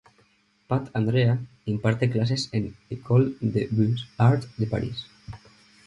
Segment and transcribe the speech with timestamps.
[0.67, 5.05] Pat Andrea imparte clases en la Ecole des Beaux-Arts de París.